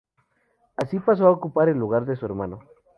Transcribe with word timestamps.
Así 0.77 0.97
pasó 0.99 1.27
a 1.27 1.29
ocupar 1.29 1.69
el 1.69 1.77
lugar 1.77 2.07
de 2.07 2.15
su 2.15 2.25
hermano. 2.25 2.61